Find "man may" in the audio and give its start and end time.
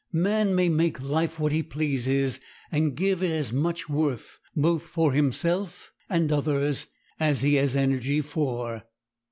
0.13-0.67